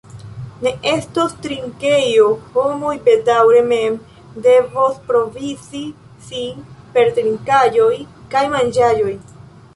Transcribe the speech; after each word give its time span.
Ne 0.61 0.69
estos 0.91 1.33
trinkejo, 1.45 2.29
homoj 2.55 2.93
bedaŭre 3.09 3.61
mem 3.67 3.99
devos 4.47 4.97
provizi 5.11 5.85
sin 6.31 6.67
per 6.97 7.15
trinkaĵoj 7.21 7.93
kaj 8.35 8.45
manĝaĵoj. 8.59 9.17